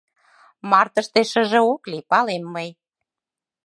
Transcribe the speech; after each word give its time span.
Мартыште 0.69 1.21
шыже 1.31 1.59
ок 1.73 1.81
лий, 1.91 2.03
палем 2.11 2.43
мый. 2.53 2.69